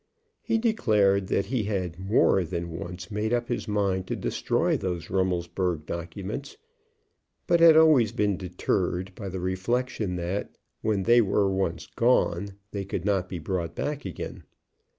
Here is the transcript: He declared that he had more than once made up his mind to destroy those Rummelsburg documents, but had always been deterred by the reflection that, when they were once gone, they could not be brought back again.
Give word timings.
He 0.41 0.57
declared 0.57 1.27
that 1.27 1.45
he 1.45 1.65
had 1.65 1.99
more 1.99 2.43
than 2.43 2.71
once 2.71 3.11
made 3.11 3.31
up 3.31 3.49
his 3.49 3.67
mind 3.67 4.07
to 4.07 4.15
destroy 4.15 4.75
those 4.75 5.11
Rummelsburg 5.11 5.85
documents, 5.85 6.57
but 7.45 7.59
had 7.59 7.77
always 7.77 8.11
been 8.11 8.35
deterred 8.35 9.13
by 9.13 9.29
the 9.29 9.39
reflection 9.39 10.15
that, 10.15 10.57
when 10.81 11.03
they 11.03 11.21
were 11.21 11.51
once 11.51 11.85
gone, 11.85 12.55
they 12.71 12.83
could 12.83 13.05
not 13.05 13.29
be 13.29 13.37
brought 13.37 13.75
back 13.75 14.03
again. 14.03 14.41